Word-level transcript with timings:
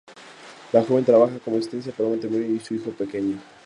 La 0.73 0.81
joven 0.83 1.05
trabaja 1.05 1.37
como 1.37 1.57
asistenta 1.57 1.91
para 1.91 2.09
un 2.09 2.15
matrimonio 2.15 2.55
y 2.55 2.59
su 2.59 2.73
hijo 2.73 2.89
pequeño. 2.89 3.37